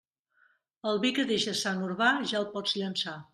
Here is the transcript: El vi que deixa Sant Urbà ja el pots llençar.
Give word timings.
El 0.91 0.97
vi 1.03 1.11
que 1.17 1.25
deixa 1.33 1.53
Sant 1.59 1.85
Urbà 1.89 2.09
ja 2.33 2.41
el 2.41 2.49
pots 2.57 2.75
llençar. 2.81 3.15